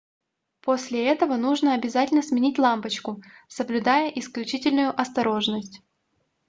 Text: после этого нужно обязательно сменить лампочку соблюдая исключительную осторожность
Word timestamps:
после 0.61 1.05
этого 1.05 1.35
нужно 1.37 1.75
обязательно 1.75 2.23
сменить 2.23 2.57
лампочку 2.57 3.21
соблюдая 3.47 4.09
исключительную 4.09 4.99
осторожность 4.99 5.81